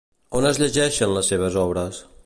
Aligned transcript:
On 0.39 0.47
es 0.51 0.59
llegeixen 0.63 1.15
les 1.19 1.31
seves 1.33 1.63
obres? 1.67 2.03